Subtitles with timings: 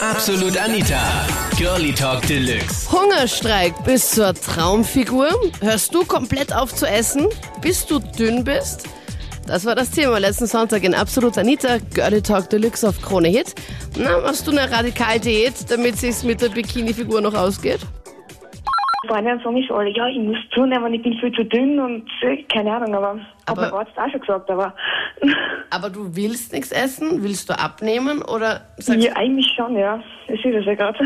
[0.00, 1.26] Absolut Anita.
[1.58, 2.90] Girlie Talk Deluxe.
[2.90, 5.28] Hungerstreik bis zur Traumfigur.
[5.60, 7.26] Hörst du komplett auf zu essen,
[7.60, 8.84] bis du dünn bist?
[9.46, 13.54] Das war das Thema letzten Sonntag in Absolut Anita, Girlie Talk Deluxe auf Krone Hit.
[13.98, 17.80] Na, machst du eine Radikaldiät, damit sich's mit der Bikini-Figur noch ausgeht?
[19.08, 22.42] Freundinnen sagen ich alle, ja, ich muss zunehmen, ich bin viel zu dünn und äh,
[22.44, 24.74] keine Ahnung, aber, Aber- hat mein Arzt auch schon gesagt, aber
[25.70, 27.22] Aber du willst nichts essen?
[27.22, 28.22] Willst du abnehmen?
[28.22, 30.02] Oder sagst ja, eigentlich schon, ja.
[30.26, 30.98] Das ist es ja gerade.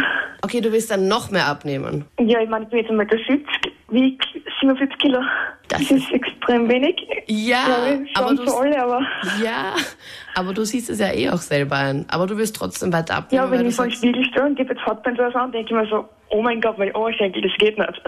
[0.42, 2.04] okay, du willst dann noch mehr abnehmen?
[2.18, 3.46] Ja, ich meine, ich bin jetzt einmal 70,
[3.90, 4.22] wieg
[4.60, 5.20] 47 Kilo.
[5.68, 6.96] Das Das, ist extrem wenig.
[7.26, 9.00] Ja, Ja, aber du, für alle, aber
[9.42, 9.74] ja,
[10.34, 12.06] aber du siehst es ja eh auch selber ein.
[12.10, 14.74] Aber du willst trotzdem weiter abnehmen, ja, wenn ich vor den Spiegel stehe und gebe
[14.74, 17.52] jetzt Hotpants oder so an, denke ich mir so, oh mein Gott, mein Oberschenkel, das
[17.58, 18.02] geht nicht.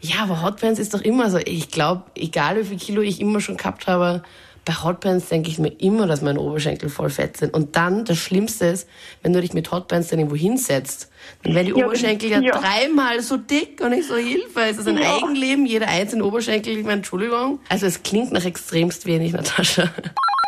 [0.00, 1.38] ja, aber Hotpants ist doch immer so.
[1.38, 4.22] Ich glaube, egal wie viel Kilo ich immer schon gehabt habe,
[4.64, 7.54] bei Hotpants denke ich mir immer, dass meine Oberschenkel voll fett sind.
[7.54, 8.86] Und dann, das Schlimmste ist,
[9.22, 11.10] wenn du dich mit Hotpants dann irgendwo hinsetzt,
[11.42, 12.58] dann werden die Ja, Oberschenkel ja, ja.
[12.60, 15.16] dreimal so dick und ich so, Hilfe, es ist ein Ja.
[15.16, 17.60] Eigenleben, jeder einzelne Oberschenkel, ich meine, Entschuldigung.
[17.70, 19.88] Also es klingt nach extremst wenig, Natascha.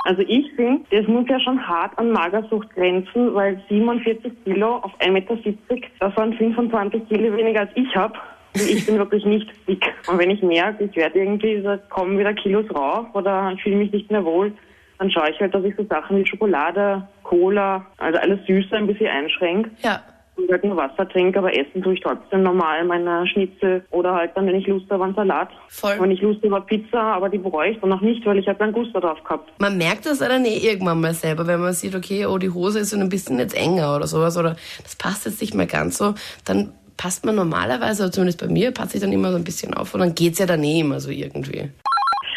[0.05, 4.93] Also ich finde, das muss ja schon hart an Magersucht grenzen, weil 47 Kilo auf
[5.01, 5.37] 1,70 Meter,
[5.99, 8.15] das waren 25 Kilo weniger als ich habe.
[8.55, 9.85] Ich bin wirklich nicht dick.
[10.09, 13.93] Und wenn ich merke, ich werde irgendwie, da kommen wieder Kilos rauf oder fühle mich
[13.93, 14.53] nicht mehr wohl,
[14.99, 18.87] dann schaue ich halt, dass ich so Sachen wie Schokolade, Cola, also alles Süße ein
[18.87, 20.03] bisschen einschränke Ja,
[20.43, 24.33] und halt nur Wasser trinke, aber essen tue ich trotzdem normal meine Schnitzel oder halt
[24.35, 25.49] dann, wenn ich Lust habe, einen Salat.
[25.69, 25.97] Voll.
[25.99, 28.59] Wenn ich Lust habe, Pizza, aber die bereue ich dann noch nicht, weil ich habe
[28.59, 29.51] dann Gusto drauf gehabt.
[29.59, 32.81] Man merkt das dann eh irgendwann mal selber, wenn man sieht, okay, oh, die Hose
[32.81, 35.99] ist so ein bisschen jetzt enger oder sowas oder das passt jetzt nicht mehr ganz
[35.99, 39.45] so, dann passt man normalerweise, oder zumindest bei mir, passt sich dann immer so ein
[39.45, 41.71] bisschen auf und dann geht's ja dann eh immer so irgendwie.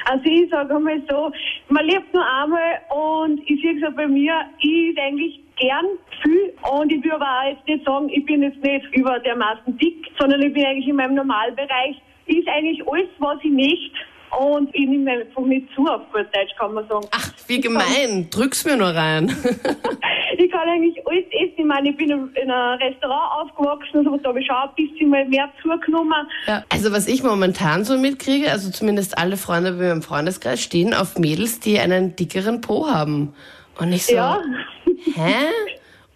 [0.05, 1.31] Also ich sage einmal so,
[1.69, 5.85] man lebt nur einmal und ich sehe es auch bei mir, ich esse eigentlich gern
[6.21, 9.77] viel und ich will aber auch jetzt nicht sagen, ich bin jetzt nicht über dermaßen
[9.77, 12.01] dick, sondern ich bin eigentlich in meinem Normalbereich.
[12.25, 13.91] Ich esse eigentlich alles, was ich möchte
[14.39, 17.05] und ich nehme einfach nicht zu auf gut Deutsch, kann man sagen.
[17.11, 19.35] Ach, wie gemein, drück's mir nur rein.
[20.35, 21.53] Ich kann eigentlich alles essen.
[21.57, 25.09] Ich meine, ich bin in einem Restaurant aufgewachsen, also da habe ich schon ein bisschen
[25.09, 26.27] mal mehr zugenommen.
[26.47, 26.63] Ja.
[26.69, 30.93] Also was ich momentan so mitkriege, also zumindest alle Freunde bei mir im Freundeskreis stehen
[30.95, 33.35] auf Mädels, die einen dickeren Po haben.
[33.79, 34.41] Und ich so, Ja.
[35.15, 35.45] Hä?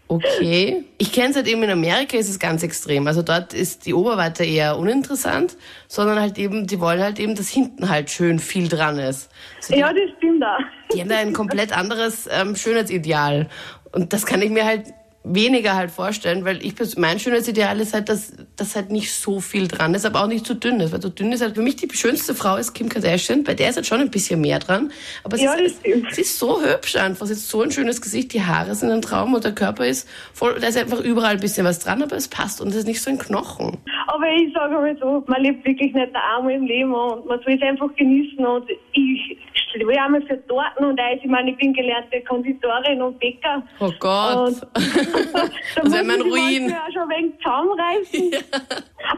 [0.09, 0.85] Okay.
[0.97, 3.07] Ich kenne es halt eben in Amerika ist es ganz extrem.
[3.07, 5.57] Also dort ist die Oberweite eher uninteressant,
[5.89, 9.29] sondern halt eben, die wollen halt eben, dass hinten halt schön viel dran ist.
[9.57, 10.93] Also die, Ja, das stimmt auch.
[10.93, 13.49] die haben da ein komplett anderes ähm, Schönheitsideal.
[13.91, 14.93] Und das kann ich mir halt
[15.33, 19.67] weniger halt vorstellen, weil ich mein Schönheitsideal ist halt, dass, dass halt nicht so viel
[19.67, 20.91] dran ist, aber auch nicht zu dünn ist.
[20.91, 23.69] Weil so dünn ist halt für mich die schönste Frau ist Kim Kardashian, bei der
[23.69, 24.91] ist halt schon ein bisschen mehr dran.
[25.23, 27.25] Aber sie, Ja, das ist, sie ist so hübsch einfach.
[27.25, 30.07] Sie hat so ein schönes Gesicht, die Haare sind ein Traum und der Körper ist
[30.33, 32.87] voll, da ist einfach überall ein bisschen was dran, aber es passt und es ist
[32.87, 33.77] nicht so ein Knochen.
[34.07, 37.53] Aber ich sage mal so, man lebt wirklich nicht einmal im Leben und man soll
[37.53, 38.45] es einfach genießen.
[38.45, 39.37] Und ich
[39.69, 41.19] stehe einmal für Torten und Eis.
[41.21, 43.61] Ich meine, ich bin gelernte Konditorin und Bäcker.
[43.79, 44.47] Oh Gott.
[44.47, 45.41] Und da
[45.75, 46.73] Das muss wäre mein ich mich Ruin.
[46.73, 48.31] auch schon ein wenig zusammenreißen.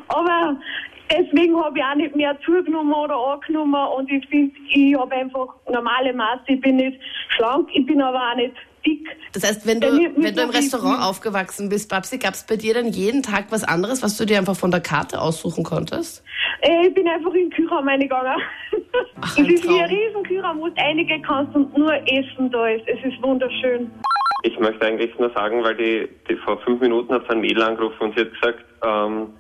[0.07, 0.57] Aber
[1.11, 3.87] deswegen habe ich auch nicht mehr zugenommen oder angenommen.
[3.95, 6.41] Und ich finde, ich habe einfach normale Maße.
[6.47, 6.99] Ich bin nicht
[7.29, 8.53] schlank, ich bin aber auch nicht
[8.85, 9.07] dick.
[9.33, 12.33] Das heißt, wenn du, Ja, mir- mir wenn du im Restaurant aufgewachsen bist, Babsi, gab
[12.33, 15.21] es bei dir dann jeden Tag was anderes, was du dir einfach von der Karte
[15.21, 16.23] aussuchen konntest?
[16.61, 18.33] Äh, Ich bin einfach in den Kühlraum reingegangen.
[19.21, 19.97] Ach, es ein ist wie ein Traum.
[19.97, 22.87] riesen Kühlraum, wo du einige kannst und nur Essen da ist.
[22.87, 23.91] Es ist wunderschön.
[24.43, 27.97] Ich möchte eigentlich nur sagen, weil die, die vor fünf Minuten hat ein Mädel angerufen
[28.01, 29.33] und sie hat gesagt, ähm,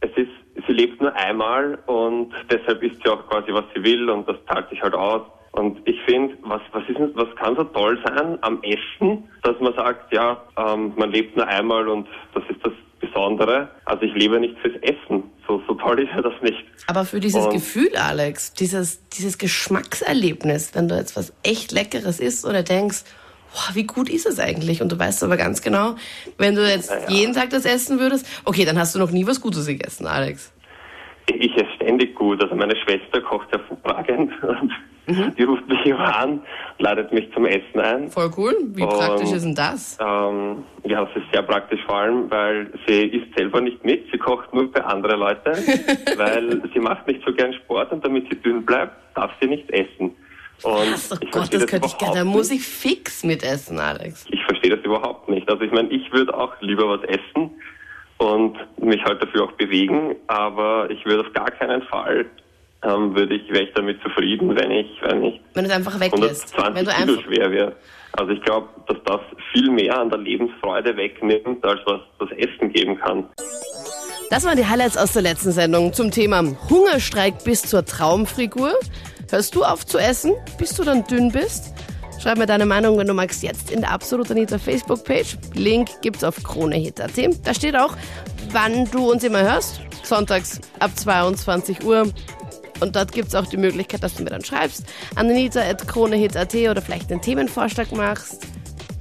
[0.00, 0.30] es ist,
[0.66, 4.36] sie lebt nur einmal und deshalb isst sie auch quasi, was sie will und das
[4.48, 5.22] zahlt sich halt aus.
[5.56, 9.72] Und ich finde, was, was, ist, was kann so toll sein am Essen, dass man
[9.74, 13.68] sagt, ja, ähm, man lebt nur einmal und das ist das Besondere.
[13.86, 15.22] Also ich lebe nicht fürs Essen.
[15.48, 16.62] So, so toll ist ja das nicht.
[16.88, 22.20] Aber für dieses Und- Gefühl, Alex, dieses, dieses Geschmackserlebnis, wenn du jetzt was echt Leckeres
[22.20, 23.04] isst oder denkst,
[23.54, 24.82] boah, wie gut ist es eigentlich?
[24.82, 25.94] Und du weißt aber ganz genau,
[26.36, 29.40] wenn du jetzt jeden Tag das essen würdest, okay, dann hast du noch nie was
[29.40, 30.52] Gutes gegessen, Alex.
[31.28, 32.42] Ich esse ständig gut.
[32.42, 34.70] Also meine Schwester kocht hervorragend und
[35.06, 36.40] die ruft mich immer an,
[36.78, 38.08] ladet mich zum Essen ein.
[38.10, 38.54] Voll cool.
[38.74, 39.98] Wie Und- praktisch ist denn das?
[40.00, 44.18] Ähm, ja, das ist sehr praktisch vor allem, weil sie isst selber nicht mit, sie
[44.18, 45.52] kocht nur für andere Leute,
[46.16, 49.70] weil sie macht nicht so gern Sport und damit sie dünn bleibt, darf sie nicht
[49.70, 50.14] essen.
[50.62, 52.14] Und Ach oh ich Gott, verstehe das könnte ich gerne.
[52.16, 54.24] Da muss ich fix mitessen, Alex.
[54.30, 55.48] Ich verstehe das überhaupt nicht.
[55.50, 57.50] Also ich meine, ich würde auch lieber was essen
[58.18, 62.24] und mich halt dafür auch bewegen, aber ich würde auf gar keinen Fall
[62.82, 66.56] ähm, würde ich, wäre ich damit zufrieden, wenn ich, wenn ich Wenn es einfach weglässt.
[66.56, 67.76] Wenn 120 du Kilo schwer wäre.
[68.12, 69.20] Also ich glaube, dass das
[69.52, 73.24] viel mehr an der Lebensfreude wegnimmt, als was das Essen geben kann.
[74.30, 78.72] Das waren die Highlights aus der letzten Sendung zum Thema Hungerstreik bis zur Traumfigur.
[79.30, 81.74] Hörst du auf zu essen, bis du dann dünn bist?
[82.20, 85.36] Schreib mir deine Meinung, wenn du magst, jetzt in der Absolut Anita Facebook-Page.
[85.54, 87.12] Link gibt's auf kronehit.at.
[87.44, 87.94] Da steht auch,
[88.50, 89.80] wann du uns immer hörst.
[90.02, 92.08] Sonntags ab 22 Uhr.
[92.80, 94.84] Und dort gibt's auch die Möglichkeit, dass du mir dann schreibst
[95.14, 98.46] an anita.kronehit.at oder vielleicht einen Themenvorschlag machst.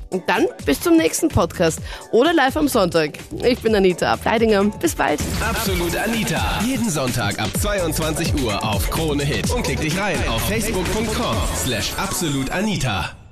[0.09, 1.79] Und dann bis zum nächsten Podcast
[2.11, 3.17] oder live am Sonntag.
[3.43, 4.63] Ich bin Anita Ableidinger.
[4.63, 5.19] Bis bald.
[5.41, 6.61] Absolut Anita.
[6.65, 9.49] Jeden Sonntag ab 22 Uhr auf Krone Hit.
[9.51, 11.35] Und klick dich rein auf facebook.com
[11.65, 13.24] slash absolutanita.